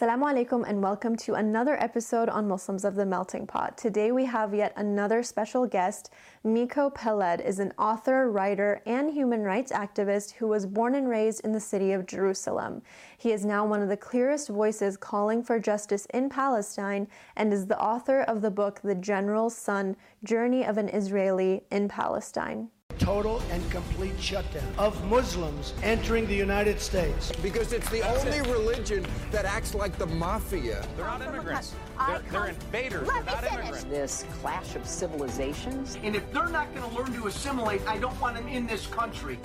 [0.00, 3.76] Assalamu alaikum and welcome to another episode on Muslims of the Melting Pot.
[3.76, 6.08] Today we have yet another special guest.
[6.42, 11.44] Miko Peled is an author, writer, and human rights activist who was born and raised
[11.44, 12.80] in the city of Jerusalem.
[13.18, 17.06] He is now one of the clearest voices calling for justice in Palestine
[17.36, 21.88] and is the author of the book The General's Son Journey of an Israeli in
[21.88, 22.70] Palestine
[23.10, 27.32] total and complete shutdown of Muslims entering the United States.
[27.42, 28.46] Because it's the That's only it.
[28.46, 30.86] religion that acts like the mafia.
[30.96, 31.74] They're not immigrants.
[32.06, 33.08] They're, they're invaders.
[33.08, 33.58] Let they're not finish.
[33.58, 33.84] immigrants.
[33.84, 35.98] This clash of civilizations.
[36.04, 38.86] And if they're not going to learn to assimilate, I don't want them in this
[38.86, 39.40] country.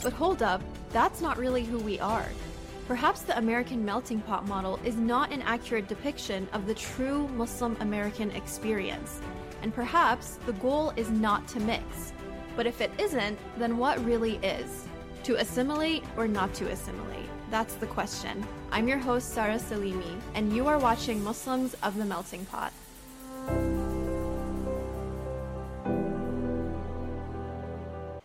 [0.00, 2.28] But hold up, that's not really who we are.
[2.86, 7.76] Perhaps the American melting pot model is not an accurate depiction of the true Muslim
[7.80, 9.20] American experience.
[9.62, 12.12] And perhaps the goal is not to mix,
[12.58, 14.88] but if it isn't, then what really is?
[15.22, 17.28] To assimilate or not to assimilate?
[17.52, 18.44] That's the question.
[18.72, 22.72] I'm your host, Sarah Salimi, and you are watching Muslims of the Melting Pot.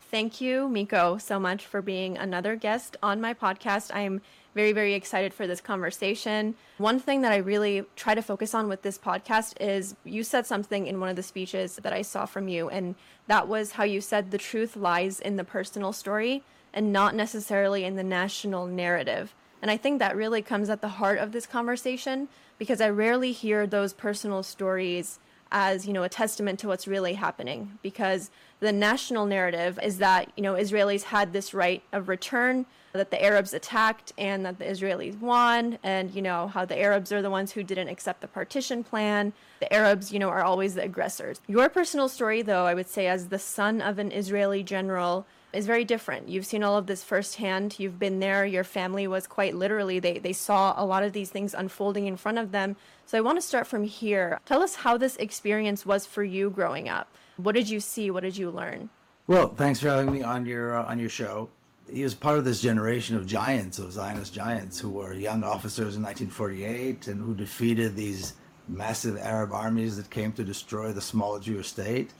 [0.09, 3.91] Thank you, Miko, so much for being another guest on my podcast.
[3.93, 4.19] I'm
[4.53, 6.55] very, very excited for this conversation.
[6.77, 10.45] One thing that I really try to focus on with this podcast is you said
[10.45, 12.95] something in one of the speeches that I saw from you, and
[13.27, 16.43] that was how you said the truth lies in the personal story
[16.73, 19.35] and not necessarily in the national narrative.
[19.61, 23.31] And I think that really comes at the heart of this conversation because I rarely
[23.31, 25.19] hear those personal stories
[25.53, 30.31] as, you know, a testament to what's really happening because the national narrative is that,
[30.35, 34.65] you know, Israelis had this right of return that the Arabs attacked and that the
[34.65, 38.27] Israelis won, and you know how the Arabs are the ones who didn't accept the
[38.27, 39.33] partition plan.
[39.61, 41.39] The Arabs, you know, are always the aggressors.
[41.47, 45.65] Your personal story, though, I would say, as the son of an Israeli general, is
[45.65, 46.29] very different.
[46.29, 47.79] You've seen all of this firsthand.
[47.79, 48.45] You've been there.
[48.45, 52.17] Your family was quite literally, they, they saw a lot of these things unfolding in
[52.17, 52.75] front of them.
[53.05, 54.39] So I want to start from here.
[54.45, 57.07] Tell us how this experience was for you growing up.
[57.37, 58.11] What did you see?
[58.11, 58.89] What did you learn?
[59.27, 61.49] Well, thanks for having me on your uh, on your show
[61.91, 65.95] he was part of this generation of giants, of Zionist giants, who were young officers
[65.95, 68.33] in 1948 and who defeated these
[68.67, 72.11] massive Arab armies that came to destroy the small Jewish state.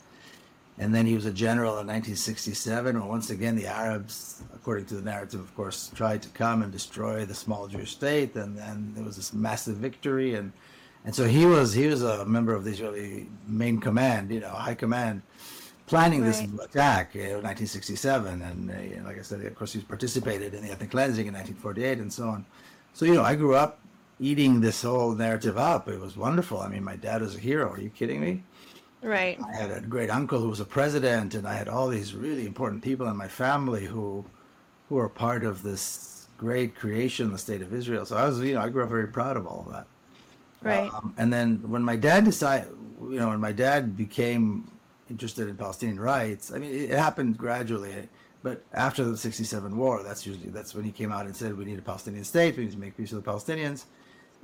[0.79, 4.95] And then he was a general in 1967, when once again the Arabs, according to
[4.95, 8.35] the narrative, of course, tried to come and destroy the small Jewish state.
[8.35, 10.51] And then there was this massive victory, and
[11.05, 14.49] and so he was he was a member of the Israeli main command, you know,
[14.49, 15.21] high command
[15.85, 16.27] planning right.
[16.27, 20.71] this attack in 1967, and uh, like I said, of course, he participated in the
[20.71, 22.45] ethnic cleansing in 1948, and so on.
[22.93, 23.79] So you know, I grew up
[24.19, 25.87] eating this whole narrative up.
[25.87, 26.59] It was wonderful.
[26.61, 27.71] I mean, my dad was a hero.
[27.71, 28.43] Are you kidding me?
[29.03, 29.37] Right.
[29.45, 32.45] I had a great uncle who was a president, and I had all these really
[32.45, 34.25] important people in my family who
[34.89, 38.05] who were part of this great creation, the state of Israel.
[38.05, 39.87] So I was, you know, I grew up very proud of all of that.
[40.61, 40.91] Right.
[40.93, 42.69] Um, and then when my dad decided,
[43.01, 44.71] you know, when my dad became
[45.09, 46.51] interested in Palestinian rights.
[46.53, 48.09] I mean, it happened gradually,
[48.41, 51.65] but after the '67 war, that's usually that's when he came out and said we
[51.65, 53.85] need a Palestinian state, we need to make peace with the Palestinians.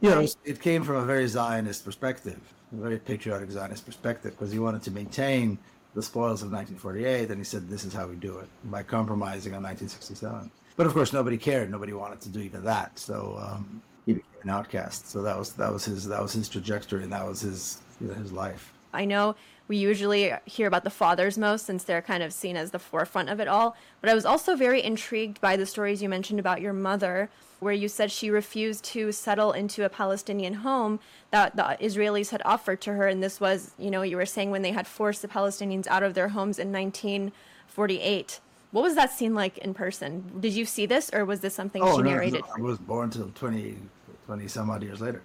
[0.02, 2.40] You know, it came from a very Zionist perspective,
[2.72, 5.58] very patriotic Zionist perspective, because he wanted to maintain
[5.96, 9.54] the spoils of 1948, and he said this is how we do it by compromising
[9.54, 10.52] on 1967.
[10.76, 11.70] But of course, nobody cared.
[11.70, 12.98] Nobody wanted to do even that.
[12.98, 15.10] So um, he became an outcast.
[15.10, 18.08] So that was that was his that was his trajectory, and that was his you
[18.08, 18.74] know, his life.
[18.94, 19.36] I know
[19.70, 23.30] we usually hear about the fathers most since they're kind of seen as the forefront
[23.30, 23.78] of it all.
[24.02, 27.30] But I was also very intrigued by the stories you mentioned about your mother,
[27.60, 31.00] where you said she refused to settle into a Palestinian home
[31.30, 33.08] that the Israelis had offered to her.
[33.08, 36.02] And this was, you know, you were saying when they had forced the Palestinians out
[36.02, 38.40] of their homes in 1948.
[38.72, 40.32] What was that scene like in person?
[40.40, 42.42] Did you see this, or was this something oh, she narrated?
[42.42, 43.78] No, I was born until 20,
[44.26, 45.22] 20 some odd years later.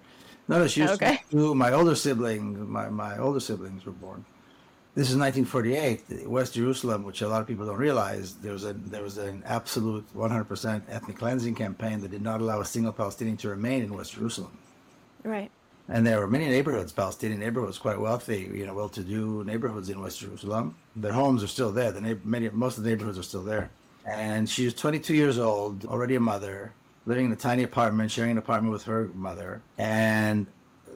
[0.47, 1.21] No, no, she was okay.
[1.31, 2.69] my older sibling.
[2.69, 4.25] My, my older siblings were born
[4.95, 8.35] this is 1948, West Jerusalem, which a lot of people don't realize.
[8.35, 12.61] There was a there was an absolute 100% ethnic cleansing campaign that did not allow
[12.61, 14.57] a single Palestinian to remain in West Jerusalem.
[15.23, 15.51] Right.
[15.89, 20.19] And there were many neighborhoods, Palestinian neighborhoods, quite wealthy, you know, well-to-do neighborhoods in West
[20.19, 20.75] Jerusalem.
[20.95, 21.91] Their homes are still there.
[21.91, 23.69] The many most of the neighborhoods are still there.
[24.05, 26.71] And she was 22 years old, already a mother,
[27.05, 29.61] living in a tiny apartment, sharing an apartment with her mother.
[29.77, 30.47] And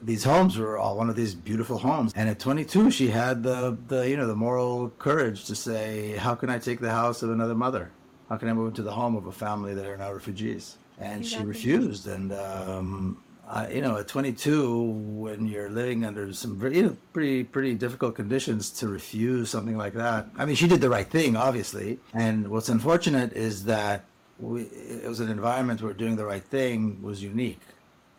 [0.02, 2.12] these homes were all one of these beautiful homes.
[2.16, 6.34] And at 22, she had the, the you know the moral courage to say, "How
[6.34, 7.90] can I take the house of another mother?
[8.28, 11.22] How can I move into the home of a family that are now refugees?" And
[11.22, 11.44] exactly.
[11.44, 12.06] she refused.
[12.06, 16.96] And um, I, you know, at 22, when you're living under some very, you know,
[17.12, 20.28] pretty pretty difficult conditions, to refuse something like that.
[20.36, 21.98] I mean, she did the right thing, obviously.
[22.14, 24.04] And what's unfortunate is that
[24.40, 27.60] we, it was an environment where doing the right thing was unique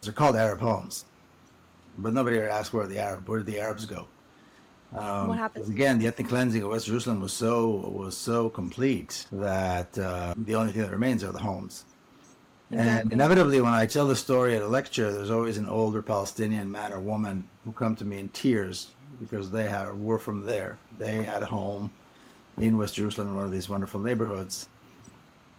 [0.02, 1.06] They're called Arab homes,
[1.98, 4.08] but nobody ever asked where the Arab where did the Arabs go.
[4.96, 5.70] Um, what happens?
[5.70, 10.56] Again, the ethnic cleansing of West Jerusalem was so was so complete that uh, the
[10.56, 11.86] only thing that remains are the homes.
[12.74, 16.72] And inevitably, when I tell the story at a lecture, there's always an older Palestinian
[16.72, 20.78] man or woman who come to me in tears because they have, were from there.
[20.98, 21.92] They had a home
[22.58, 24.70] in West Jerusalem in one of these wonderful neighborhoods,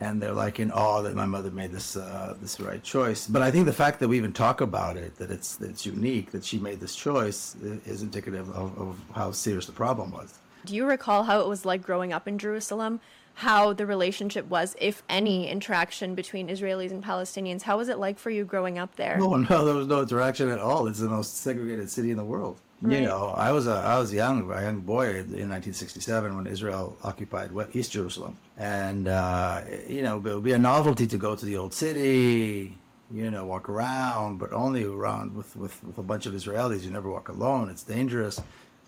[0.03, 3.27] and they're like in awe that my mother made this uh, this right choice.
[3.29, 5.87] But I think the fact that we even talk about it, that it's that it's
[5.87, 7.57] unique, that she made this choice,
[7.87, 10.35] is indicative of, of how serious the problem was.
[10.65, 13.01] Do you recall how it was like growing up in Jerusalem?
[13.35, 17.63] How the relationship was, if any, interaction between Israelis and Palestinians?
[17.63, 19.17] How was it like for you growing up there?
[19.19, 20.87] No, no, there was no interaction at all.
[20.87, 22.61] It's the most segregated city in the world.
[22.85, 26.97] You know, I was a I was young, a young boy in 1967 when Israel
[27.05, 31.47] occupied East Jerusalem, and uh, you know, it would be a novelty to go to
[31.47, 32.77] the old city,
[33.13, 36.83] you know, walk around, but only around with with, with a bunch of Israelis.
[36.83, 37.71] You never walk alone.
[37.71, 38.41] It's dangerous.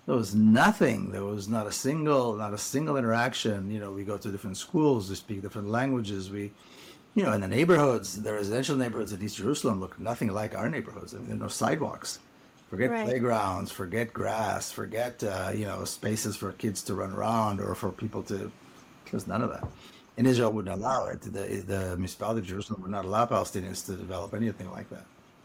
[0.06, 1.12] There was nothing.
[1.12, 3.70] There was not a single, not a single interaction.
[3.70, 5.08] You know, we go to different schools.
[5.08, 6.30] We speak different languages.
[6.30, 6.50] We
[7.14, 10.68] you know, in the neighborhoods, the residential neighborhoods of East Jerusalem look nothing like our
[10.68, 11.14] neighborhoods.
[11.14, 12.18] I mean, there are no sidewalks.
[12.70, 13.06] Forget Right.
[13.06, 17.90] playgrounds, forget grass, forget, uh, you know, spaces for kids to run around or for
[17.90, 18.50] people to.
[19.10, 19.68] There's none of that.
[20.16, 21.20] And Israel wouldn't allow it.
[21.20, 25.04] The, the municipality of Jerusalem would not allow Palestinians to develop anything like that.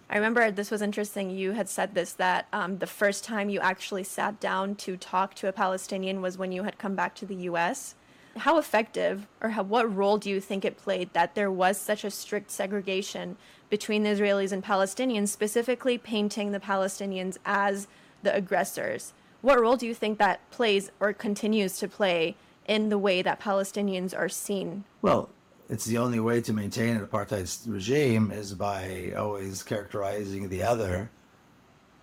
[0.10, 1.30] I remember this was interesting.
[1.30, 5.36] You had said this that um, the first time you actually sat down to talk
[5.36, 7.94] to a Palestinian was when you had come back to the U.S.
[8.38, 12.04] How effective, or how, what role do you think it played that there was such
[12.04, 13.38] a strict segregation
[13.70, 17.88] between the Israelis and Palestinians, specifically painting the Palestinians as
[18.24, 19.14] the aggressors?
[19.42, 22.36] What role do you think that plays or continues to play
[22.68, 24.84] in the way that Palestinians are seen?
[25.02, 25.30] Well,
[25.70, 31.10] it's the only way to maintain an apartheid regime is by always characterizing the other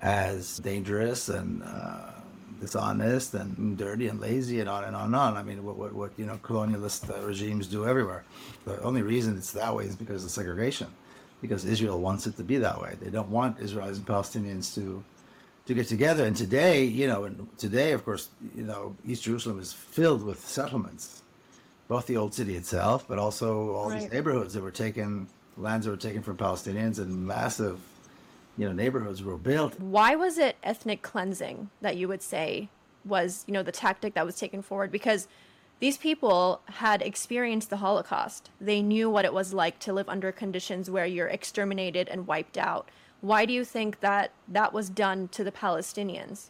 [0.00, 2.10] as dangerous and uh,
[2.60, 5.36] dishonest and dirty and lazy and on and on and on.
[5.36, 8.24] I mean, what what, what you know colonialist uh, regimes do everywhere.
[8.64, 10.88] The only reason it's that way is because of segregation,
[11.40, 12.96] because Israel wants it to be that way.
[13.00, 15.04] They don't want Israelis and Palestinians to
[15.66, 16.24] to get together.
[16.24, 20.46] And today, you know, and today, of course, you know, East Jerusalem is filled with
[20.46, 21.22] settlements,
[21.88, 25.90] both the old city itself, but also all these neighborhoods that were taken, lands that
[25.90, 27.80] were taken from Palestinians, and massive,
[28.56, 29.78] you know, neighborhoods were built.
[29.80, 32.68] why was it ethnic cleansing that you would say
[33.04, 35.28] was you know the tactic that was taken forward because
[35.78, 38.50] these people had experienced the holocaust.
[38.60, 42.56] They knew what it was like to live under conditions where you're exterminated and wiped
[42.56, 42.90] out.
[43.20, 46.48] Why do you think that that was done to the palestinians?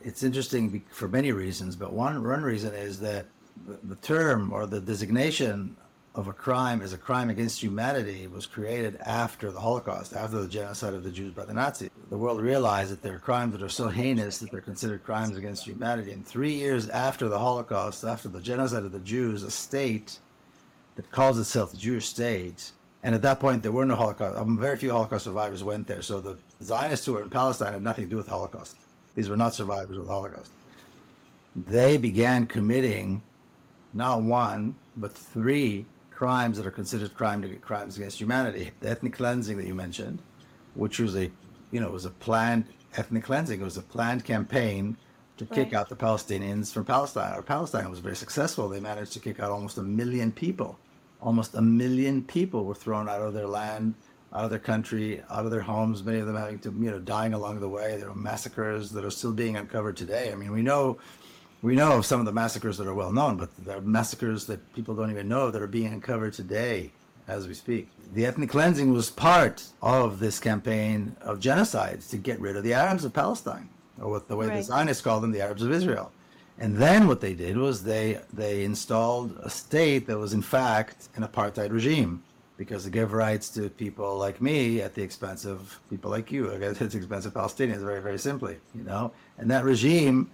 [0.00, 3.26] It's interesting for many reasons, but one one reason is that
[3.66, 5.76] the, the term or the designation
[6.18, 10.48] of a crime as a crime against humanity was created after the Holocaust, after the
[10.48, 11.90] genocide of the Jews by the Nazis.
[12.10, 15.36] The world realized that there are crimes that are so heinous that they're considered crimes
[15.36, 16.10] against humanity.
[16.10, 20.18] And three years after the Holocaust, after the genocide of the Jews, a state
[20.96, 22.72] that calls itself the Jewish state.
[23.04, 24.36] And at that point, there were no Holocaust.
[24.36, 26.02] Um, very few Holocaust survivors went there.
[26.02, 28.74] So the Zionists who were in Palestine had nothing to do with the Holocaust.
[29.14, 30.50] These were not survivors of the Holocaust.
[31.54, 33.22] They began committing
[33.94, 35.86] not one, but three
[36.18, 38.72] crimes that are considered crime to, crimes against humanity.
[38.80, 40.18] The ethnic cleansing that you mentioned,
[40.74, 41.30] which was a,
[41.70, 42.64] you know, was a planned
[42.96, 43.60] ethnic cleansing.
[43.60, 44.96] It was a planned campaign
[45.36, 47.38] to kick out the Palestinians from Palestine.
[47.38, 48.68] Or Palestine was very successful.
[48.68, 50.76] They managed to kick out almost a million people.
[51.22, 53.94] Almost a million people were thrown out of their land,
[54.32, 56.02] out of their country, out of their homes.
[56.02, 57.96] Many of them having to, you know, dying along the way.
[57.96, 60.32] There were massacres that are still being uncovered today.
[60.32, 60.98] I mean, we know
[61.62, 64.46] we know of some of the massacres that are well known, but there are massacres
[64.46, 66.92] that people don't even know that are being uncovered today
[67.26, 67.88] as we speak.
[68.14, 72.74] The ethnic cleansing was part of this campaign of genocide to get rid of the
[72.74, 73.68] Arabs of Palestine,
[74.00, 76.12] or what the way the Zionists call them, the Arabs of Israel.
[76.60, 81.08] And then what they did was they they installed a state that was in fact
[81.14, 82.22] an apartheid regime
[82.56, 86.52] because it gave rights to people like me at the expense of people like you,
[86.52, 89.12] I guess at the expense of Palestinians, very, very simply, you know?
[89.38, 90.30] And that regime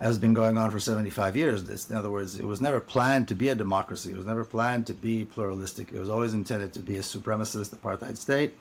[0.00, 1.64] has been going on for 75 years.
[1.64, 4.10] This, in other words, it was never planned to be a democracy.
[4.10, 5.92] It was never planned to be pluralistic.
[5.92, 8.54] It was always intended to be a supremacist apartheid state.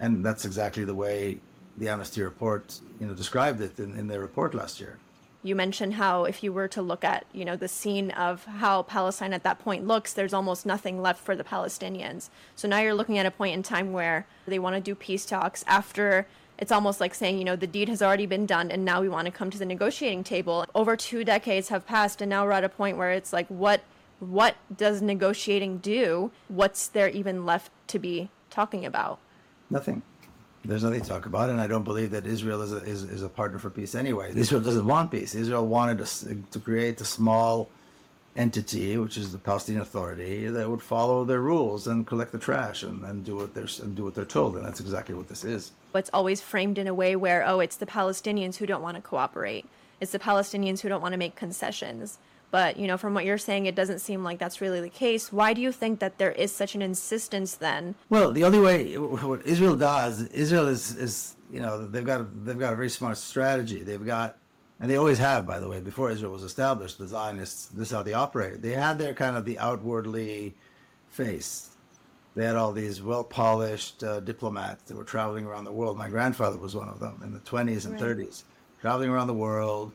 [0.00, 1.38] And that's exactly the way
[1.76, 4.98] the Amnesty report, you know, described it in, in their report last year.
[5.44, 8.82] you mentioned how if you were to look at you know the scene of how
[8.82, 12.94] palestine at that point looks there's almost nothing left for the palestinians so now you're
[12.94, 16.26] looking at a point in time where they want to do peace talks after
[16.58, 19.08] it's almost like saying you know the deed has already been done and now we
[19.08, 22.52] want to come to the negotiating table over two decades have passed and now we're
[22.52, 23.82] at a point where it's like what
[24.20, 29.18] what does negotiating do what's there even left to be talking about
[29.70, 30.02] Nothing.
[30.64, 33.22] There's nothing to talk about, and I don't believe that Israel is a, is, is
[33.22, 34.32] a partner for peace anyway.
[34.34, 35.34] Israel doesn't want peace.
[35.34, 37.68] Israel wanted to, to create a small
[38.36, 42.82] entity, which is the Palestinian Authority, that would follow their rules and collect the trash
[42.82, 45.44] and, and do what they're and do what they're told, and that's exactly what this
[45.44, 45.72] is.
[45.92, 48.96] But it's always framed in a way where, oh, it's the Palestinians who don't want
[48.96, 49.66] to cooperate.
[50.00, 52.18] It's the Palestinians who don't want to make concessions.
[52.50, 55.32] But, you know, from what you're saying, it doesn't seem like that's really the case.
[55.32, 57.96] Why do you think that there is such an insistence then?
[58.10, 62.58] Well, the only way what Israel does, Israel is, is you know, they've got they've
[62.58, 63.82] got a very smart strategy.
[63.82, 64.38] They've got
[64.80, 67.94] and they always have, by the way, before Israel was established, the Zionists, this is
[67.94, 68.62] how they operated.
[68.62, 70.54] They had their kind of the outwardly
[71.08, 71.70] face.
[72.34, 75.96] They had all these well polished uh, diplomats that were traveling around the world.
[75.96, 78.16] My grandfather was one of them in the 20s and right.
[78.16, 78.42] 30s,
[78.80, 79.92] traveling around the world,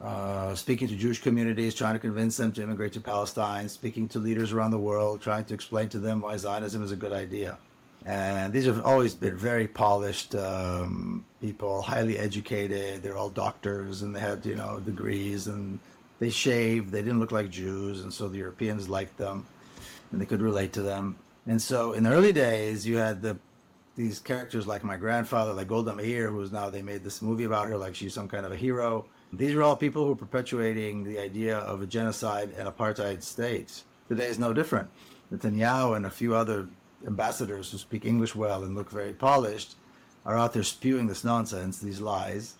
[0.00, 4.20] uh, speaking to Jewish communities, trying to convince them to immigrate to Palestine, speaking to
[4.20, 7.58] leaders around the world, trying to explain to them why Zionism is a good idea.
[8.06, 13.02] And these have always been very polished um, people, highly educated.
[13.02, 15.78] They're all doctors and they had, you know, degrees and
[16.18, 16.90] they shaved.
[16.90, 18.02] They didn't look like Jews.
[18.02, 19.46] And so the Europeans liked them
[20.12, 21.16] and they could relate to them.
[21.46, 23.38] And so in the early days, you had the
[23.96, 27.68] these characters like my grandfather, like Golda Meir, who's now they made this movie about
[27.68, 29.04] her, like she's some kind of a hero.
[29.32, 33.82] These are all people who are perpetuating the idea of a genocide and apartheid state.
[34.08, 34.88] Today is no different.
[35.32, 36.68] Netanyahu and a few other
[37.06, 39.76] ambassadors who speak English well and look very polished
[40.24, 42.54] are out there spewing this nonsense, these lies.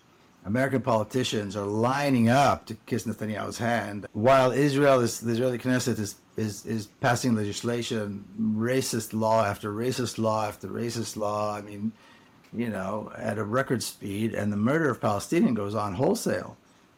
[0.45, 5.97] American politicians are lining up to kiss Netanyahu's hand, while Israel is the Israeli Knesset
[5.97, 11.55] is is is passing legislation, racist law after racist law after racist law.
[11.55, 11.91] I mean,
[12.53, 16.57] you know, at a record speed, and the murder of Palestinians goes on wholesale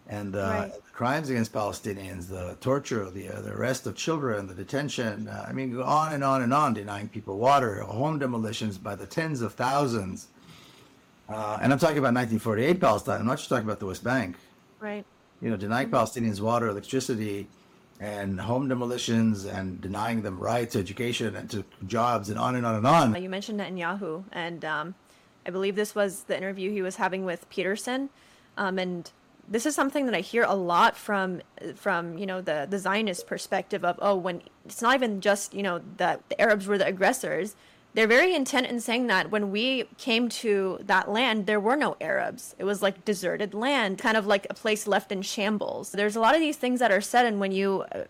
[0.09, 0.73] and uh, right.
[0.93, 5.27] crimes against Palestinians, the torture, the, uh, the arrest of children, the detention.
[5.27, 9.05] Uh, I mean, on and on and on, denying people water, home demolitions by the
[9.05, 10.27] tens of thousands.
[11.27, 13.19] Uh, and I'm talking about 1948 Palestine.
[13.19, 14.37] I'm not just talking about the West Bank.
[14.79, 15.05] Right.
[15.41, 15.95] You know, denying mm-hmm.
[15.95, 17.47] Palestinians water, electricity,
[17.99, 22.65] and home demolitions, and denying them rights, to education, and to jobs, and on and
[22.65, 23.21] on and on.
[23.21, 24.95] You mentioned Netanyahu, and um,
[25.45, 28.09] I believe this was the interview he was having with Peterson.
[28.55, 29.11] Um, and
[29.47, 31.41] this is something that I hear a lot from
[31.75, 35.63] from you know the the Zionist perspective of oh when it's not even just you
[35.63, 37.55] know that the Arabs were the aggressors.
[37.93, 41.95] They're very intent in saying that when we came to that land there were no
[41.99, 42.55] Arabs.
[42.59, 45.91] It was like deserted land kind of like a place left in shambles.
[45.91, 48.03] There's a lot of these things that are said and when you uh,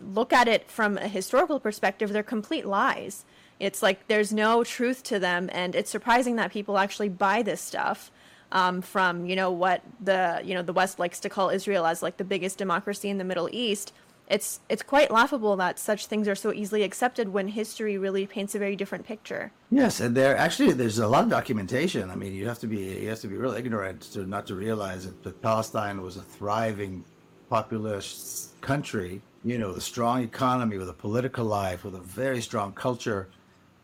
[0.00, 3.24] look at it from a historical perspective they're complete lies.
[3.60, 7.60] It's like there's no truth to them and it's surprising that people actually buy this
[7.60, 8.10] stuff
[8.54, 12.02] um, from you know what the you know the West likes to call Israel as
[12.02, 13.92] like the biggest democracy in the Middle East.
[14.28, 18.54] It's it's quite laughable that such things are so easily accepted when history really paints
[18.54, 19.52] a very different picture.
[19.70, 22.10] Yes, and there actually there's a lot of documentation.
[22.10, 24.54] I mean, you have to be you have to be real ignorant to not to
[24.54, 27.04] realize that, Palestine was a thriving,
[27.50, 29.20] populous country.
[29.44, 33.28] You know, a strong economy, with a political life, with a very strong culture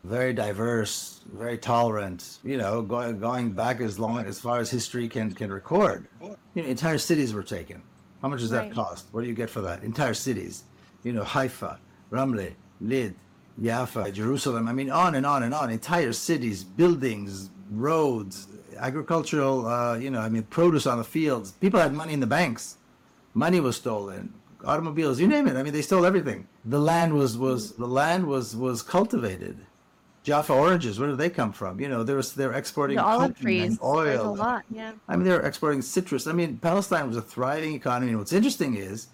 [0.03, 2.39] very diverse, very tolerant.
[2.43, 6.07] You know, going going back as long as far as history can can record.
[6.21, 7.81] You know, entire cities were taken.
[8.21, 8.69] How much does right.
[8.69, 9.07] that cost?
[9.11, 9.83] What do you get for that?
[9.83, 10.63] Entire cities.
[11.03, 11.79] You know, Haifa,
[12.11, 13.15] Ramle, Lid,
[13.61, 14.67] Jaffa, Jerusalem.
[14.67, 15.71] I mean, on and on and on.
[15.71, 19.67] Entire cities, buildings, roads, agricultural.
[19.67, 21.53] Uh, you know, I mean, produce on the fields.
[21.53, 22.77] People had money in the banks.
[23.33, 24.33] Money was stolen.
[24.63, 25.55] Automobiles, you name it.
[25.55, 26.47] I mean, they stole everything.
[26.65, 29.57] The land was was the land was was cultivated
[30.23, 31.79] Jaffa oranges, where do they come from?
[31.79, 34.03] You know, there they're exporting the olive trees, oil.
[34.03, 34.91] There's a lot, yeah.
[35.07, 36.27] I mean, they're exporting citrus.
[36.27, 38.09] I mean, Palestine was a thriving economy.
[38.11, 39.07] And what's interesting is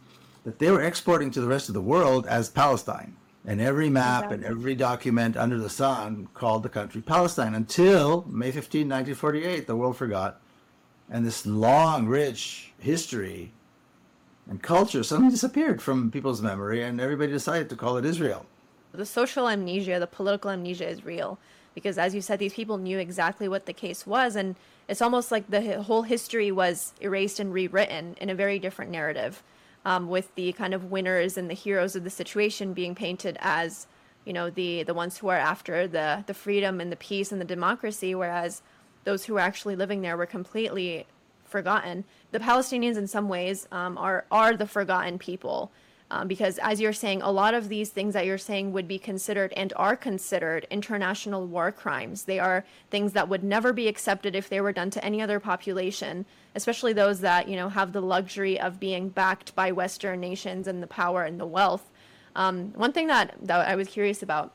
[0.44, 3.16] that they were exporting to the rest of the world as Palestine.
[3.46, 4.36] And every map exactly.
[4.36, 9.66] and every document under the sun called the country Palestine until May 15, 1948.
[9.66, 10.42] The world forgot.
[11.10, 13.54] And this long, rich history
[14.50, 18.46] and culture suddenly disappeared from people's memory, and everybody decided to call it Israel
[18.92, 21.38] the social amnesia, the political amnesia is real
[21.76, 24.56] because, as you said, these people knew exactly what the case was, and
[24.88, 29.44] it's almost like the whole history was erased and rewritten in a very different narrative,
[29.86, 33.86] um, with the kind of winners and the heroes of the situation being painted as,
[34.26, 37.40] you know, the the ones who are after the the freedom and the peace and
[37.40, 38.64] the democracy, whereas
[39.04, 41.06] those who were actually living there were completely
[41.46, 42.04] forgotten.
[42.32, 45.72] The Palestinians, in some ways, um, are are the forgotten people
[46.10, 48.98] um, because, as you're saying, a lot of these things that you're saying would be
[48.98, 52.24] considered and are considered international war crimes.
[52.24, 55.40] They are things that would never be accepted if they were done to any other
[55.40, 60.68] population, especially those that, you know, have the luxury of being backed by Western nations
[60.68, 61.92] and the power and the wealth.
[62.36, 64.54] Um, one thing that, that I was curious about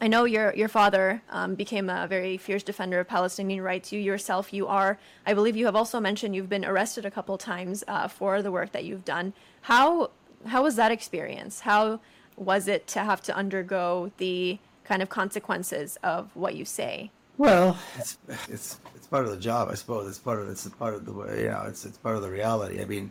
[0.00, 3.92] I know your your father um, became a very fierce defender of Palestinian rights.
[3.92, 4.98] You yourself, you are.
[5.24, 8.50] I believe you have also mentioned you've been arrested a couple times uh, for the
[8.50, 9.32] work that you've done.
[9.62, 10.10] How
[10.46, 11.60] how was that experience?
[11.60, 12.00] How
[12.36, 17.10] was it to have to undergo the kind of consequences of what you say?
[17.36, 20.08] Well, it's it's it's part of the job, I suppose.
[20.08, 22.80] It's part of it's part of the you know it's it's part of the reality.
[22.80, 23.10] I mean,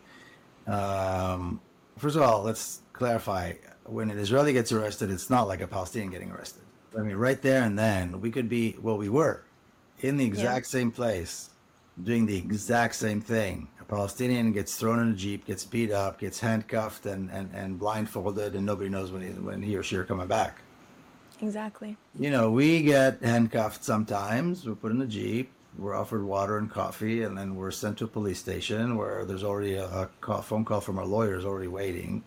[0.68, 1.60] um,
[1.98, 3.54] first of all, let's clarify:
[3.86, 6.62] when an Israeli gets arrested, it's not like a Palestinian getting arrested.
[6.98, 9.44] I mean, right there and then, we could be well, we were
[10.00, 10.80] in the exact yeah.
[10.80, 11.50] same place,
[12.02, 13.68] doing the exact same thing.
[13.94, 18.56] Palestinian gets thrown in a jeep, gets beat up, gets handcuffed, and and, and blindfolded,
[18.56, 20.62] and nobody knows when he when he or she are coming back.
[21.42, 21.96] Exactly.
[22.18, 24.66] You know, we get handcuffed sometimes.
[24.66, 25.52] We're put in a jeep.
[25.78, 29.44] We're offered water and coffee, and then we're sent to a police station where there's
[29.44, 32.24] already a, a call, phone call from our lawyers already waiting.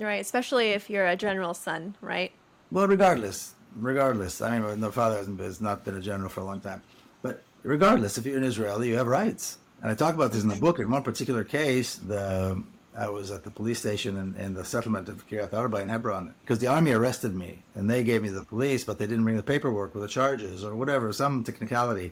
[0.00, 2.32] Right, especially if you're a general's son, right?
[2.70, 4.40] Well, regardless, regardless.
[4.40, 6.82] I mean, my father has not been a general for a long time,
[7.22, 9.58] but regardless, if you're an Israeli, you have rights.
[9.82, 10.78] And I talk about this in the book.
[10.78, 12.62] In one particular case, the
[12.96, 16.34] I was at the police station in, in the settlement of Kiryat Arba in Hebron
[16.40, 19.36] because the army arrested me and they gave me the police, but they didn't bring
[19.36, 22.10] the paperwork with the charges or whatever, some technicality.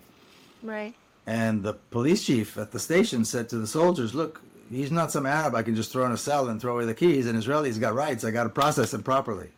[0.62, 0.94] Right.
[1.26, 5.26] And the police chief at the station said to the soldiers, "Look, he's not some
[5.26, 7.26] Arab I can just throw in a cell and throw away the keys.
[7.26, 8.22] An Israeli's got rights.
[8.24, 9.48] I got to process him properly."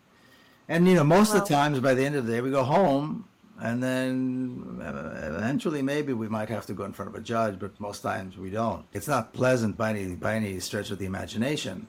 [0.67, 2.51] And you know, most well, of the times by the end of the day, we
[2.51, 3.28] go home
[3.61, 7.59] and then uh, eventually maybe we might have to go in front of a judge
[7.59, 11.07] but most times we don't it's not pleasant by any by any stretch of the
[11.07, 11.87] imagination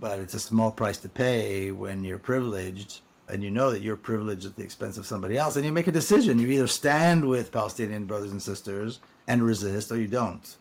[0.00, 3.96] but it's a small price to pay when you're privileged and you know that you're
[3.96, 7.26] privileged at the expense of somebody else and you make a decision you either stand
[7.26, 10.56] with palestinian brothers and sisters and resist or you don't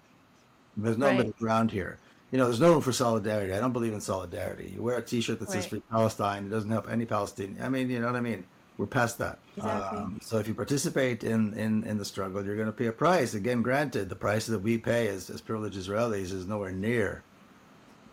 [0.78, 1.18] there's no right.
[1.18, 2.00] middle ground here
[2.32, 3.54] you know, there's no room for solidarity.
[3.54, 4.74] I don't believe in solidarity.
[4.76, 5.54] You wear a T-shirt that right.
[5.54, 7.62] says "Free Palestine." It doesn't help any Palestinian.
[7.62, 8.44] I mean, you know what I mean?
[8.78, 9.40] We're past that.
[9.56, 10.00] Exactly.
[10.00, 12.92] Um, so if you participate in, in, in the struggle, you're going to pay a
[12.92, 13.34] price.
[13.34, 17.24] Again, granted, the price that we pay as, as privileged Israelis is nowhere near,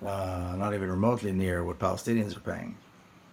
[0.07, 2.77] uh, not even remotely near what Palestinians are paying.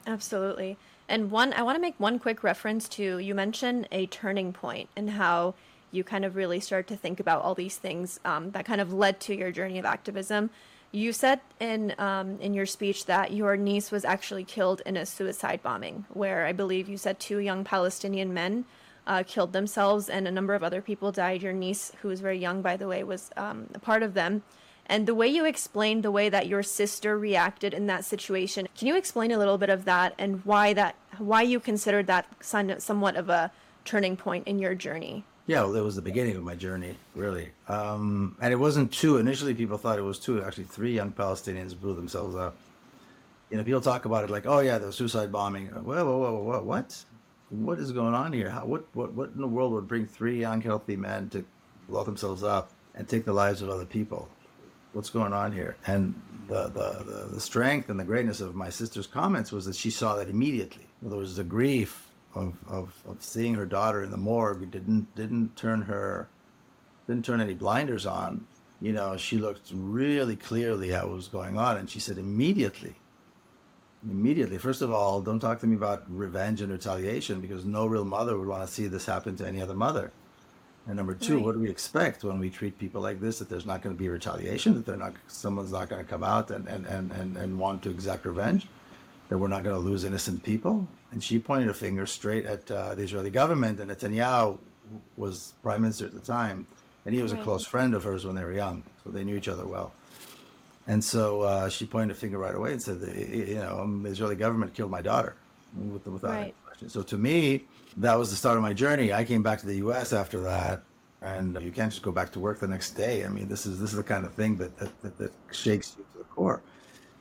[0.07, 0.77] Absolutely.
[1.07, 4.89] And one, I want to make one quick reference to you mentioned a turning point
[4.95, 5.53] and how
[5.91, 8.93] you kind of really start to think about all these things um, that kind of
[8.93, 10.49] led to your journey of activism.
[10.91, 15.05] You said in um, in your speech that your niece was actually killed in a
[15.05, 18.65] suicide bombing, where I believe you said two young Palestinian men
[19.05, 21.43] uh, killed themselves and a number of other people died.
[21.43, 24.41] Your niece, who was very young, by the way, was um, a part of them.
[24.87, 28.87] And the way you explained the way that your sister reacted in that situation, can
[28.87, 33.15] you explain a little bit of that and why that why you considered that somewhat
[33.15, 33.51] of a
[33.85, 35.23] turning point in your journey?
[35.49, 37.49] Yeah, well, it was the beginning of my journey, really.
[37.67, 39.17] Um, and it wasn't two.
[39.17, 40.43] Initially, people thought it was two.
[40.43, 42.55] Actually, three young Palestinians blew themselves up.
[43.49, 45.65] You know, people talk about it like, oh, yeah, the suicide bombing.
[45.69, 47.03] Whoa, whoa, whoa, whoa, what?
[47.49, 48.51] What is going on here?
[48.51, 51.43] How, what, what, what in the world would bring three young, healthy men to
[51.87, 54.29] blow themselves up and take the lives of other people?
[54.93, 55.77] What's going on here?
[55.87, 56.13] And
[56.47, 59.89] the, the, the, the strength and the greatness of my sister's comments was that she
[59.89, 60.85] saw that immediately.
[61.01, 65.55] There was the grief of, of, of seeing her daughter in the morgue didn't didn't
[65.55, 66.29] turn her
[67.07, 68.45] didn't turn any blinders on.
[68.81, 72.95] You know, she looked really clearly at what was going on, and she said immediately,
[74.09, 74.57] immediately.
[74.57, 78.37] First of all, don't talk to me about revenge and retaliation because no real mother
[78.37, 80.11] would want to see this happen to any other mother.
[80.87, 81.45] And number two, right.
[81.45, 83.39] what do we expect when we treat people like this?
[83.39, 86.23] That there's not going to be retaliation, that they're not, someone's not going to come
[86.23, 88.67] out and, and, and, and, and want to exact revenge
[89.29, 90.87] that we're not going to lose innocent people.
[91.11, 93.79] And she pointed a finger straight at uh, the Israeli government.
[93.79, 94.57] And Netanyahu
[95.17, 96.67] was prime minister at the time,
[97.05, 97.41] and he was right.
[97.41, 99.93] a close friend of hers when they were young, so they knew each other well.
[100.87, 104.09] And so uh, she pointed a finger right away and said, you know, um, the
[104.09, 105.35] Israeli government killed my daughter,
[105.91, 106.41] without right.
[106.41, 106.89] any question.
[106.89, 107.65] So to me,
[107.97, 109.13] that was the start of my journey.
[109.13, 110.13] I came back to the U.S.
[110.13, 110.81] after that,
[111.21, 113.23] and you can't just go back to work the next day.
[113.23, 115.95] I mean, this is this is the kind of thing that that, that, that shakes
[115.97, 116.61] you to the core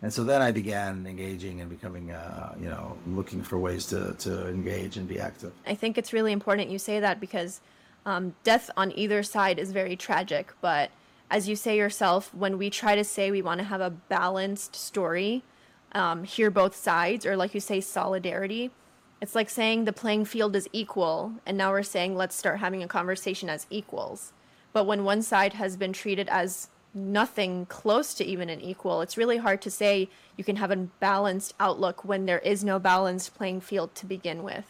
[0.02, 4.14] and so then I began engaging and becoming, uh, you know, looking for ways to,
[4.20, 5.52] to engage and be active.
[5.66, 7.60] I think it's really important you say that because
[8.06, 10.52] um, death on either side is very tragic.
[10.60, 10.90] But
[11.30, 14.76] as you say yourself, when we try to say we want to have a balanced
[14.76, 15.42] story,
[15.92, 18.70] um, hear both sides, or like you say, solidarity,
[19.20, 21.32] it's like saying the playing field is equal.
[21.44, 24.32] And now we're saying let's start having a conversation as equals.
[24.72, 29.00] But when one side has been treated as nothing close to even an equal.
[29.00, 32.78] It's really hard to say you can have a balanced outlook when there is no
[32.78, 34.64] balanced playing field to begin with.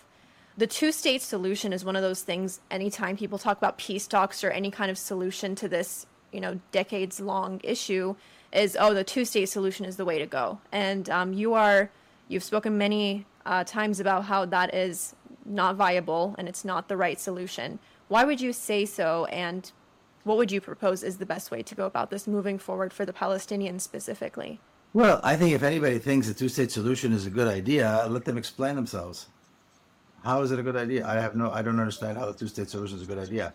[0.56, 4.42] The two state solution is one of those things anytime people talk about peace talks
[4.42, 8.16] or any kind of solution to this, you know, decades long issue
[8.52, 10.58] is, oh, the two state solution is the way to go.
[10.72, 11.90] And um, you are,
[12.26, 15.14] you've spoken many uh, times about how that is
[15.44, 17.78] not viable and it's not the right solution.
[18.08, 19.26] Why would you say so?
[19.26, 19.70] And
[20.28, 23.04] what would you propose is the best way to go about this moving forward for
[23.06, 24.60] the Palestinians specifically?
[24.92, 28.24] Well, I think if anybody thinks a two state solution is a good idea, let
[28.24, 29.26] them explain themselves.
[30.24, 31.06] How is it a good idea?
[31.06, 33.54] I have no, I don't understand how the two state solution is a good idea.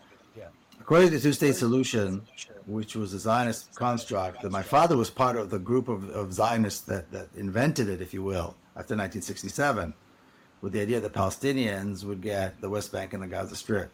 [0.80, 2.20] According to the two state solution,
[2.66, 6.32] which was a Zionist construct, that my father was part of the group of, of
[6.32, 9.94] Zionists that, that invented it, if you will, after 1967,
[10.60, 13.90] with the idea that Palestinians would get the West Bank and the Gaza Strip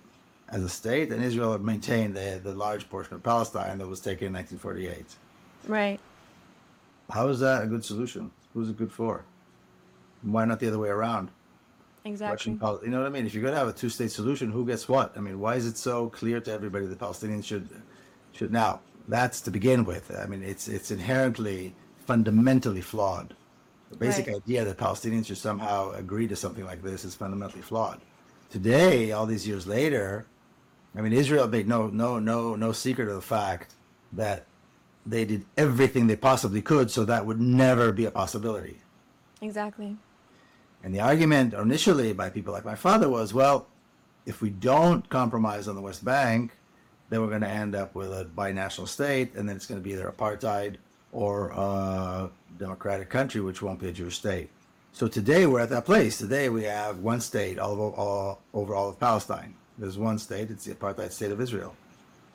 [0.50, 4.00] as a state, and Israel would maintain the, the large portion of Palestine that was
[4.00, 5.04] taken in 1948.
[5.68, 6.00] Right.
[7.10, 8.30] How is that a good solution?
[8.54, 9.24] Who's it good for?
[10.22, 11.30] Why not the other way around?
[12.04, 12.52] Exactly.
[12.52, 13.26] You know what I mean?
[13.26, 15.16] If you're going to have a two-state solution, who gets what?
[15.16, 17.68] I mean, why is it so clear to everybody that Palestinians should
[18.32, 18.80] should now?
[19.08, 20.10] That's to begin with.
[20.16, 21.74] I mean, it's it's inherently
[22.06, 23.34] fundamentally flawed.
[23.90, 24.36] The basic right.
[24.36, 28.00] idea that Palestinians should somehow agree to something like this is fundamentally flawed.
[28.48, 30.26] Today, all these years later,
[30.96, 33.74] I mean, Israel made no no no no secret of the fact
[34.12, 34.46] that
[35.06, 38.80] they did everything they possibly could so that would never be a possibility.
[39.40, 39.96] Exactly.
[40.82, 43.66] And the argument initially by people like my father was, well,
[44.26, 46.52] if we don't compromise on the West Bank,
[47.08, 49.84] then we're going to end up with a binational state, and then it's going to
[49.84, 50.76] be either apartheid
[51.12, 54.48] or a democratic country, which won't be a Jewish state.
[54.92, 56.18] So today we're at that place.
[56.18, 59.54] Today we have one state all, all over all of Palestine.
[59.80, 60.50] There's one state.
[60.50, 61.74] It's the apartheid state of Israel.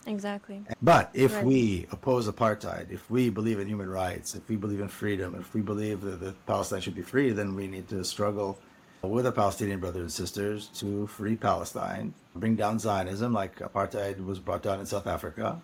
[0.07, 0.63] Exactly.
[0.81, 1.45] But if right.
[1.45, 5.53] we oppose apartheid, if we believe in human rights, if we believe in freedom, if
[5.53, 8.59] we believe that, that Palestine should be free, then we need to struggle
[9.01, 14.39] with our Palestinian brothers and sisters to free Palestine, bring down Zionism like apartheid was
[14.39, 15.61] brought down in South Africa,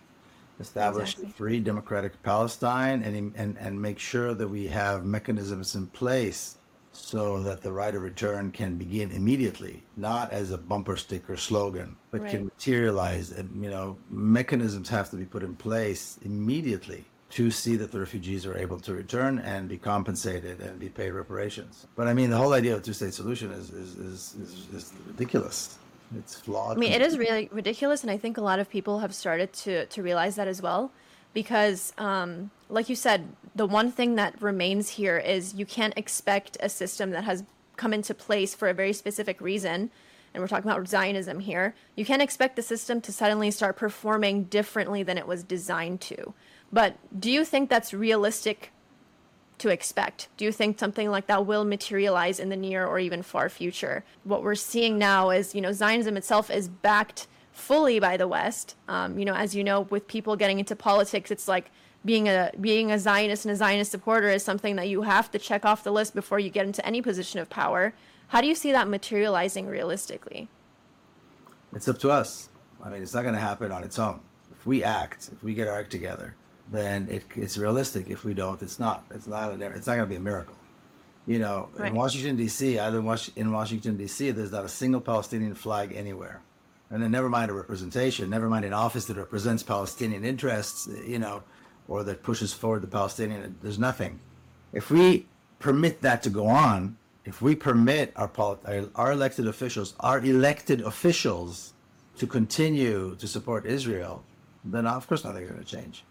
[0.60, 1.32] establish exactly.
[1.32, 6.56] free democratic Palestine, and, and, and make sure that we have mechanisms in place
[6.92, 11.96] so that the right of return can begin immediately, not as a bumper sticker slogan,
[12.10, 12.30] but right.
[12.30, 13.32] can materialize.
[13.32, 17.98] And, you know, mechanisms have to be put in place immediately to see that the
[17.98, 21.86] refugees are able to return and be compensated and be paid reparations.
[21.96, 24.92] But I mean, the whole idea of two state solution is, is, is, is, is
[25.06, 25.78] ridiculous.
[26.18, 26.76] It's flawed.
[26.76, 28.02] I mean, it is really ridiculous.
[28.02, 30.92] And I think a lot of people have started to, to realize that as well
[31.32, 36.56] because um, like you said the one thing that remains here is you can't expect
[36.60, 37.44] a system that has
[37.76, 39.90] come into place for a very specific reason
[40.34, 41.74] and we're talking about zionism here.
[41.94, 46.32] You can't expect the system to suddenly start performing differently than it was designed to.
[46.72, 48.72] But do you think that's realistic
[49.58, 50.28] to expect?
[50.36, 54.04] Do you think something like that will materialize in the near or even far future?
[54.24, 58.74] What we're seeing now is you know zionism itself is backed fully by the West.
[58.88, 61.70] Um, you know, as you know, with people getting into politics, it's like
[62.04, 65.38] being a being a Zionist and a Zionist supporter is something that you have to
[65.38, 67.94] check off the list before you get into any position of power.
[68.28, 70.48] How do you see that materializing realistically?
[71.74, 72.48] It's up to us.
[72.82, 74.20] I mean, it's not going to happen on its own.
[74.50, 76.34] If we act, if we get our act together,
[76.70, 78.10] then it, it's realistic.
[78.10, 79.04] If we don't, it's not.
[79.10, 79.52] It's not.
[79.52, 80.56] A, It's not going to be a miracle.
[81.26, 81.92] You know, right.
[81.92, 84.32] in Washington D.C., I live in Washington D.C.
[84.32, 86.40] There's not a single Palestinian flag anywhere
[86.92, 91.18] and then never mind a representation, never mind an office that represents Palestinian interests, you
[91.18, 91.42] know,
[91.88, 93.56] or that pushes forward the Palestinian.
[93.62, 94.20] There's nothing.
[94.74, 95.26] If we
[95.58, 98.30] permit that to go on, if we permit our
[98.94, 101.72] our elected officials, our elected officials,
[102.18, 104.22] to continue to support Israel,
[104.64, 106.04] then of course nothing's going to change.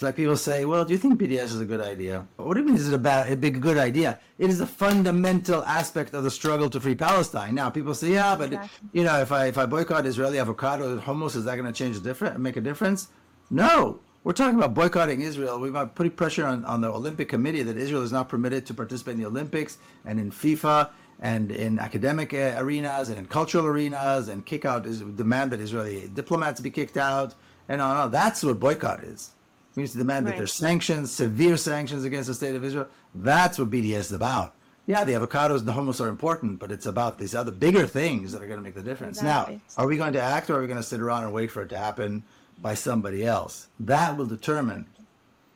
[0.00, 2.26] It's like people say, well, do you think BDS is a good idea?
[2.36, 4.18] What do you mean is it a bad, a big good idea?
[4.38, 7.54] It is a fundamental aspect of the struggle to free Palestine.
[7.54, 8.88] Now people say, yeah, but exactly.
[8.94, 11.96] you know, if I if I boycott Israeli avocado hummus, is that going to change
[11.98, 13.08] the difference, make a difference?
[13.50, 14.00] No.
[14.24, 15.60] We're talking about boycotting Israel.
[15.60, 18.72] We've got putting pressure on, on the Olympic Committee that Israel is not permitted to
[18.72, 20.88] participate in the Olympics and in FIFA
[21.20, 24.84] and in academic uh, arenas and in cultural arenas and kick out,
[25.16, 27.34] demand that Israeli diplomats be kicked out.
[27.68, 27.96] And on.
[27.98, 28.08] all.
[28.08, 29.32] That's what boycott is.
[29.76, 30.32] We need to demand right.
[30.32, 32.88] that there's sanctions, severe sanctions against the state of Israel.
[33.14, 34.54] That's what BDS is about.
[34.86, 38.32] Yeah, the avocados and the hummus are important, but it's about these other bigger things
[38.32, 39.18] that are going to make the difference.
[39.18, 39.54] Exactly.
[39.54, 41.50] Now, are we going to act or are we going to sit around and wait
[41.50, 42.24] for it to happen
[42.60, 43.68] by somebody else?
[43.78, 44.86] That will determine.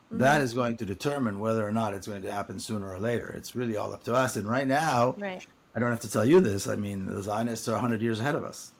[0.06, 0.18] Mm-hmm.
[0.18, 3.34] That is going to determine whether or not it's going to happen sooner or later.
[3.36, 4.36] It's really all up to us.
[4.36, 5.44] And right now, right.
[5.74, 6.68] I don't have to tell you this.
[6.68, 8.72] I mean, the Zionists are 100 years ahead of us.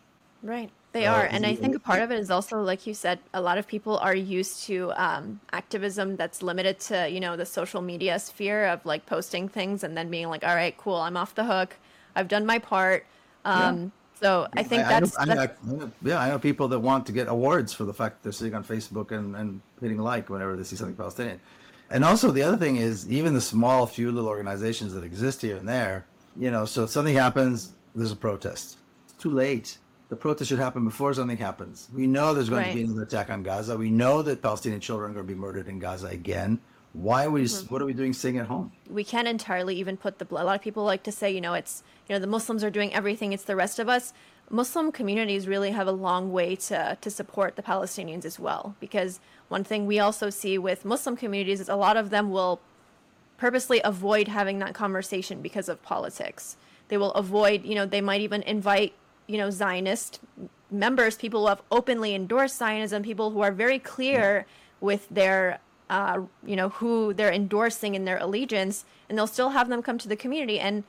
[0.43, 0.71] Right.
[0.95, 1.25] They are.
[1.25, 3.67] And I think a part of it is also, like you said, a lot of
[3.67, 8.67] people are used to um, activism that's limited to, you know, the social media sphere
[8.67, 11.75] of like posting things and then being like, all right, cool, I'm off the hook.
[12.15, 13.07] I've done my part.
[13.45, 13.89] Um, yeah.
[14.21, 15.59] So I think I, that's, I know, that's...
[15.67, 18.23] I know, yeah, I know people that want to get awards for the fact that
[18.23, 21.41] they're sitting on Facebook and, and hitting like whenever they see something Palestinian.
[21.91, 25.57] And also the other thing is even the small few little organizations that exist here
[25.57, 29.79] and there, you know, so if something happens, there's a protest It's too late.
[30.11, 31.89] The protest should happen before something happens.
[31.95, 32.71] We know there's going Right.
[32.73, 33.77] to be another attack on Gaza.
[33.77, 36.61] We know that Palestinian children are going to be murdered in Gaza again.
[36.93, 37.43] Why are we?
[37.45, 37.73] Mm-hmm.
[37.73, 38.71] What are we doing staying at home?
[38.89, 41.55] we can't entirely even put the a lot of people like to say you know
[41.55, 44.13] it's you know the muslims are doing everything it's the rest of us
[44.51, 49.19] muslim communities really have a long way to to support the palestinians as well because
[49.49, 52.61] one thing we also see with muslim communities is a lot of them will
[53.39, 56.57] purposely avoid having that conversation because of politics
[56.89, 58.93] they will avoid you know they might even invite
[59.27, 60.21] you know zionist
[60.71, 64.47] members people who have openly endorsed zionism people who are very clear
[64.81, 65.59] with their
[65.91, 69.99] uh, you know who they're endorsing in their allegiance and they'll still have them come
[69.99, 70.59] to the community.
[70.59, 70.85] And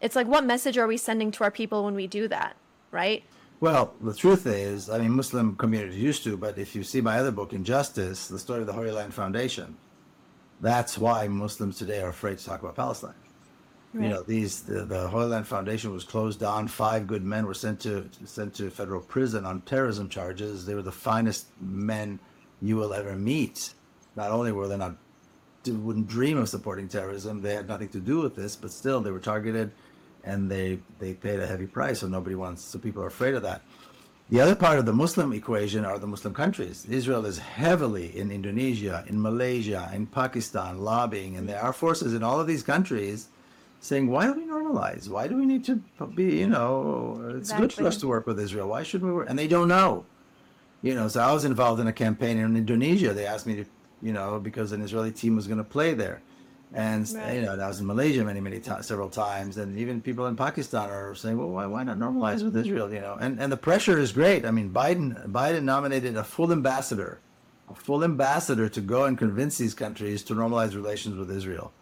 [0.00, 2.56] it's like what message are we sending to our people when we do that
[2.90, 3.24] right?
[3.60, 7.18] Well, the truth is, I mean, Muslim communities used to, but if you see my
[7.18, 9.76] other book, Injustice, the story of the Holy Land Foundation,
[10.60, 13.14] that's why Muslims today are afraid to talk about Palestine.
[13.92, 16.68] You know, these the, the Holy Land Foundation was closed down.
[16.68, 20.64] Five good men were sent to sent to federal prison on terrorism charges.
[20.64, 22.20] They were the finest men
[22.62, 23.74] you will ever meet.
[24.14, 24.94] Not only were they not
[25.66, 29.10] wouldn't dream of supporting terrorism, they had nothing to do with this, but still they
[29.10, 29.72] were targeted,
[30.22, 31.98] and they they paid a heavy price.
[31.98, 32.64] So nobody wants.
[32.64, 33.62] So people are afraid of that.
[34.28, 36.86] The other part of the Muslim equation are the Muslim countries.
[36.88, 42.22] Israel is heavily in Indonesia, in Malaysia, in Pakistan lobbying, and there are forces in
[42.22, 43.26] all of these countries
[43.80, 45.08] saying, "Why do we normalize?
[45.08, 45.74] Why do we need to
[46.14, 46.38] be?
[46.42, 48.68] You know, it's good for us to work with Israel.
[48.68, 50.04] Why shouldn't we work?" And they don't know.
[50.82, 53.12] You know, so I was involved in a campaign in Indonesia.
[53.12, 53.64] They asked me to,
[54.00, 56.22] you know, because an Israeli team was going to play there,
[56.72, 57.34] and Right.
[57.34, 60.26] you know, and I was in Malaysia many, many times, several times, and even people
[60.26, 63.50] in Pakistan are saying, "Well, why, why not normalize with Israel?" You know, and and
[63.52, 64.44] the pressure is great.
[64.46, 67.12] I mean, Biden Biden nominated a full ambassador,
[67.68, 71.72] a full ambassador to go and convince these countries to normalize relations with Israel.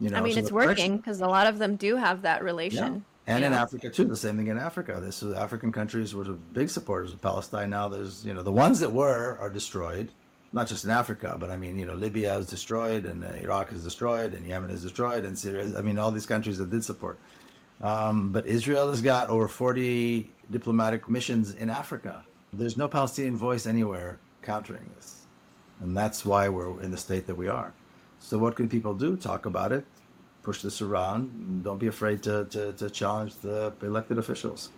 [0.00, 2.42] You know, i mean so it's working because a lot of them do have that
[2.42, 2.94] relation.
[2.94, 3.00] yeah.
[3.26, 3.52] And you in?
[3.54, 5.00] Africa too, the same thing in Africa.
[5.02, 7.70] This is African countries were big supporters of Palestine.
[7.70, 10.10] Now there's you know the ones that were are destroyed,
[10.52, 13.72] not just in Africa, but I mean you know Libya is destroyed and uh, Iraq
[13.72, 15.72] is destroyed and Yemen is destroyed and Syria.
[15.78, 17.18] I mean all these countries that did support.
[17.80, 22.24] Um, but Israel has got over 40 diplomatic missions in Africa.
[22.52, 25.22] There's no Palestinian voice anywhere countering this,
[25.80, 27.72] and that's why we're in the state that we are.
[28.24, 29.18] So what can people do?
[29.18, 29.84] Talk about it,
[30.42, 31.62] push this around.
[31.62, 34.70] Don't be afraid to, to, to challenge the elected officials.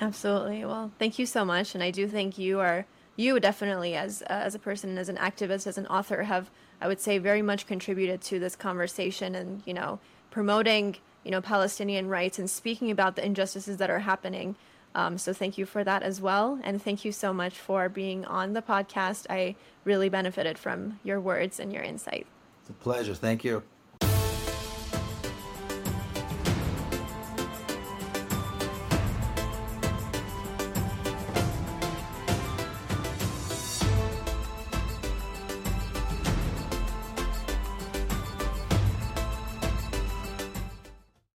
[0.00, 0.64] Absolutely.
[0.64, 2.86] Well, thank you so much, and I do think you are
[3.16, 6.86] you definitely as uh, as a person, as an activist, as an author, have I
[6.86, 9.98] would say very much contributed to this conversation, and you know,
[10.30, 14.54] promoting you know Palestinian rights and speaking about the injustices that are happening.
[14.94, 18.24] Um, so thank you for that as well, and thank you so much for being
[18.24, 19.26] on the podcast.
[19.28, 22.28] I really benefited from your words and your insight.
[22.68, 23.14] It's a pleasure.
[23.14, 23.62] Thank you.